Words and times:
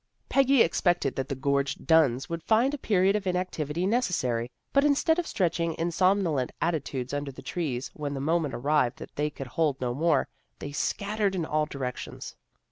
Peggy 0.29 0.63
expected 0.63 1.15
that 1.15 1.29
the 1.29 1.35
gorged 1.35 1.85
Dunns 1.85 2.27
would 2.27 2.41
find 2.41 2.73
a 2.73 2.79
period 2.79 3.15
of 3.15 3.27
inactivity 3.27 3.85
necessary, 3.85 4.49
but 4.73 4.83
instead 4.83 5.19
of 5.19 5.27
stretching 5.27 5.75
in 5.75 5.91
somnolent 5.91 6.51
atti 6.59 6.83
tudes 6.83 7.13
under 7.13 7.31
the 7.31 7.43
trees 7.43 7.91
when 7.93 8.15
the 8.15 8.19
moment 8.19 8.55
arrived 8.55 8.97
that 8.97 9.15
they 9.15 9.29
could 9.29 9.45
hold 9.45 9.79
no 9.79 9.93
more, 9.93 10.27
they 10.57 10.71
scattered 10.71 11.35
in 11.35 11.45
all 11.45 11.67
directions. 11.67 12.35